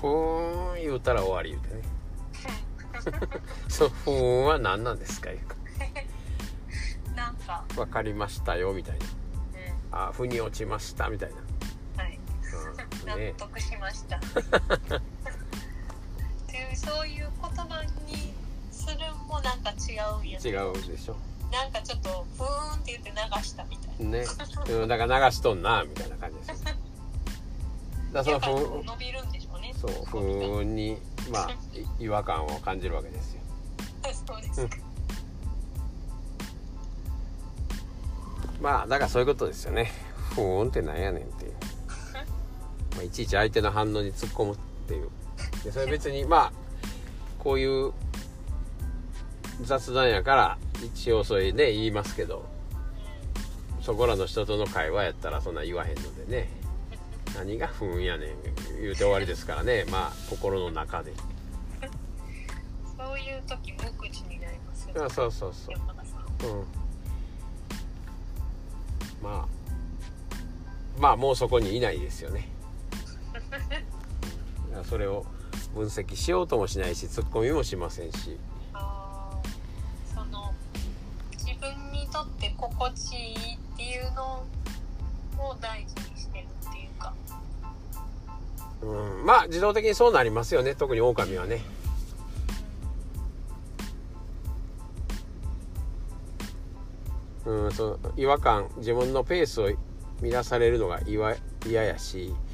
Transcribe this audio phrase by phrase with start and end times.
[0.00, 1.82] ふーん言うたら終わり言うてね。
[3.68, 5.54] そのふーんは何なんですか言うか
[7.14, 9.06] なんか、分かりましたよみたいな。
[9.06, 9.12] うん、
[10.08, 11.30] あ腑に落ちましたみたい
[11.96, 12.16] な、はい。
[12.16, 12.18] う
[13.16, 13.34] ん、 ね。
[13.38, 14.16] 納得しました。
[14.16, 14.26] って
[16.56, 18.32] いうそういう言葉に
[18.72, 18.96] する
[19.28, 21.16] もなんか違うんや違うでしょ。
[21.52, 24.24] なんかちょっとふーんって言って流したみたいね、
[24.68, 26.68] うん、だから流しとんなみたいな感じですよ。
[28.12, 28.44] だからな。
[28.44, 28.86] そのふーん。
[28.86, 29.39] 伸びるんでしょ。
[29.39, 29.39] うね。
[29.80, 30.60] そう不う。
[30.60, 30.98] 運に
[31.30, 33.40] まあい 違和感を感じるわけですよ。
[34.26, 34.66] そうです。
[34.68, 34.76] か。
[38.60, 39.90] まあだからそういうことですよね。
[40.34, 41.54] 不運ってなんやねんっていう、
[42.94, 45.08] まあ、いちいち相手の反応に突っ込むっていう。
[45.64, 46.52] でそれ別に まあ
[47.38, 47.92] こういう
[49.62, 52.44] 雑談やから一応それね言いますけど
[53.80, 56.59] そこらの人との会話やったらそんな言わへんのでね
[57.36, 58.28] 何が不運やねん
[58.80, 59.84] 言うて終わりですからね。
[59.90, 61.12] まあ心の中で。
[62.96, 65.04] そういう時無口になりますよ。
[65.04, 65.76] あそうそうそう。
[66.48, 66.64] うん。
[69.22, 69.60] まあ
[70.98, 72.48] まあもうそこにいないですよね。
[74.84, 75.24] それを
[75.74, 78.38] 分析しようともしないしツッコミもしませんし。
[80.14, 80.52] その
[81.32, 83.36] 自分にとって心地いい
[88.82, 89.24] うん。
[89.24, 90.74] まあ自動的にそうなりますよね。
[90.74, 91.62] 特に狼はね。
[97.46, 98.68] うんその違和感。
[98.76, 99.70] 自分のペースを
[100.22, 101.36] 乱されるのが嫌
[101.66, 102.24] 嫌やし。
[102.24, 102.50] うん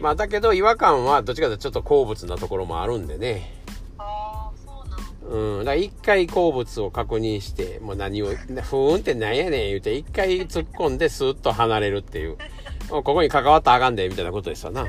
[0.00, 3.62] まあだけど違和感はどっちかというとちょっと好物なところもあるんでね。
[3.98, 12.36] ああそうなんうん、だから一回好物を確認して、もう何を、ふーんってなんやねん言うて、一回突っ込んでスーッと離れるっていう。
[12.90, 14.86] ここに関わったらあかんで、みたいなことですよな。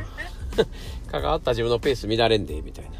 [1.12, 2.92] 関わった自分のペース乱れんで、みたいな。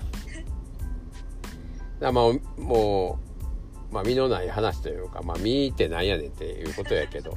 [2.00, 3.20] だまあ、も
[3.92, 7.36] う、まあ、身のない話というか、まあ、身ってなんやねんっていうことやけど、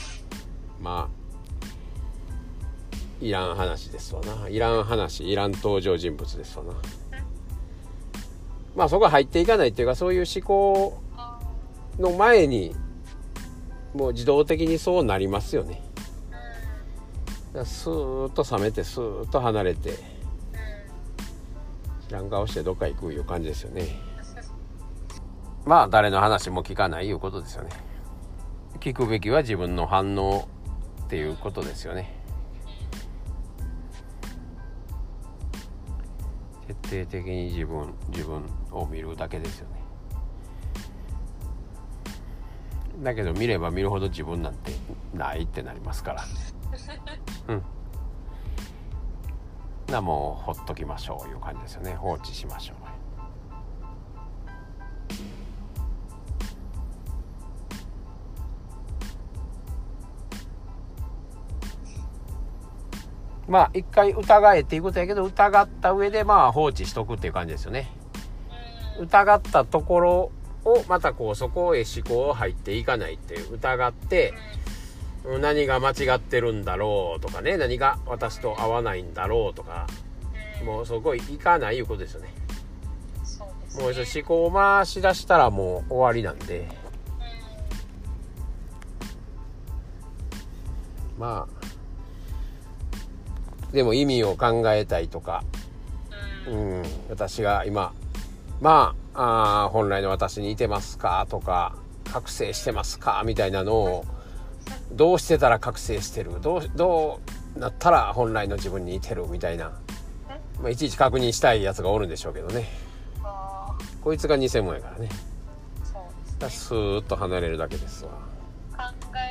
[0.80, 1.20] まあ、
[3.20, 4.48] いらん話ですわな。
[4.48, 6.72] いらん話、いらん登場人物ですわな。
[8.76, 10.98] まあそこは入っていかないっていうかそういう思考
[11.98, 12.74] の前に
[13.94, 15.82] もう自動的にそうなりますよね
[17.64, 19.90] スーッと冷めてスーッと離れて。
[19.90, 20.20] うん
[22.10, 23.86] 知らん顔してどっか行くいう感じですよね。
[25.64, 27.70] まあ誰の話も聞かないいうことですよね。
[28.80, 30.48] 聞くべきは自分の反応
[31.04, 32.12] っていうことですよね。
[36.82, 39.80] 徹底的に自分自分を見るだけですよね。
[43.04, 44.72] だけど見れば見るほど自分なんて
[45.14, 46.24] ないってなりますから
[47.48, 47.62] うん。
[49.92, 51.94] なもうほっときましょういう感じですよね。
[51.94, 52.76] 放置しましょう。
[63.50, 67.90] まあ一回疑えっていうことやけど疑った上でまあ放置しとくっていう感じですよね。
[68.98, 69.04] うん。
[69.06, 70.32] 疑ったところ
[70.64, 73.54] をまたこうそこへ思考を入っていかないっていう。
[73.54, 74.79] 疑ってうん
[75.24, 77.56] 何が間違ってるんだろうとかね。
[77.56, 79.86] 何が私と合わないんだろうとか。
[80.04, 80.10] うん
[80.64, 82.28] もうそこへいかないいうことですよね。
[83.24, 83.48] そう
[83.78, 83.84] ね。
[83.84, 86.68] もうそ思考を回し出したらもう終わりなんで。
[91.18, 91.60] まあ
[93.72, 95.44] でも意味を考えたいとか。
[96.46, 96.54] うん。
[96.54, 97.92] うんうん、私が今
[98.60, 104.04] まああー本来の私に似てますかとか覚醒してますかみたいなのを
[104.92, 106.40] どうしてたら覚醒してる？
[106.40, 107.20] どうど
[107.56, 109.72] うなったら本来の自分に似てるみたいな、
[110.60, 112.68] まあ、いちいち確認したいやつがおるんでしょうけどね。
[113.22, 115.08] あこいつが偽物やからね。
[115.08, 118.12] ーそうですスーッと離れるだけですわ。
[118.12, 118.16] ね
[118.76, 118.84] 考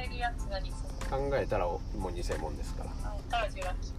[0.06, 1.30] えるやつが偽物。
[1.30, 2.90] 考えたらもう偽物ですから。
[3.04, 3.92] あたらジュラキ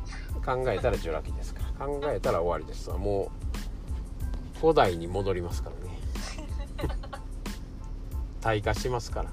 [0.45, 1.87] 考えたらジュラ紀ですから。
[1.87, 2.99] 考えたら終わりですわ。
[2.99, 3.31] も
[4.57, 5.99] う古代に戻りますからね。
[8.41, 9.31] 退化しますから